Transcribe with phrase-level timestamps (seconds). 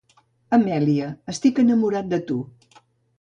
[0.57, 2.39] Amèlia, estic enamorat de tu.